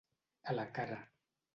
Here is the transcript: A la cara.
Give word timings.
A 0.53 0.57
la 0.61 0.65
cara. 0.79 1.01